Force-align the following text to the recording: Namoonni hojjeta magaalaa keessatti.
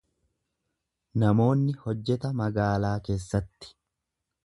Namoonni 1.25 1.77
hojjeta 1.83 2.35
magaalaa 2.43 2.99
keessatti. 3.11 3.75